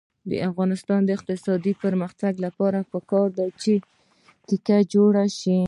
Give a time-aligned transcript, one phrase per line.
[0.29, 3.73] د افغانستان د اقتصادي پرمختګ لپاره پکار ده چې
[4.47, 5.57] تکه جوړه شي.